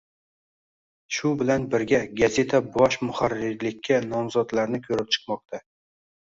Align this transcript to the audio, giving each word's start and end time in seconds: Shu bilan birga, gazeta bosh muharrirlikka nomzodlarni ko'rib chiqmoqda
Shu 1.17 1.33
bilan 1.41 1.67
birga, 1.73 1.99
gazeta 2.21 2.61
bosh 2.77 2.97
muharrirlikka 3.11 4.01
nomzodlarni 4.09 4.83
ko'rib 4.89 5.13
chiqmoqda 5.19 5.63